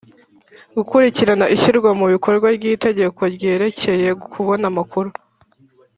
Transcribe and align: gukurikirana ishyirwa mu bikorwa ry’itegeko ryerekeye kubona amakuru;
gukurikirana 0.75 1.45
ishyirwa 1.55 1.89
mu 1.99 2.05
bikorwa 2.13 2.47
ry’itegeko 2.57 3.21
ryerekeye 3.35 4.09
kubona 4.33 4.65
amakuru; 4.71 5.09